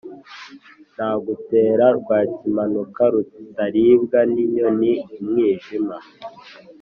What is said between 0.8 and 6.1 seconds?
Nagutera Rwakimanuka rutaribwa n'inyoni-Umwijima.